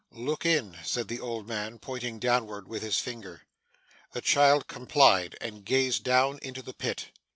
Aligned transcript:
'Look 0.09 0.47
in,' 0.47 0.79
said 0.83 1.09
the 1.09 1.19
old 1.19 1.47
man, 1.47 1.77
pointing 1.77 2.17
downward 2.17 2.67
with 2.67 2.81
his 2.81 2.97
finger. 2.97 3.43
The 4.13 4.21
child 4.21 4.65
complied, 4.65 5.37
and 5.39 5.63
gazed 5.63 6.03
down 6.03 6.39
into 6.41 6.63
the 6.63 6.73
pit. 6.73 7.09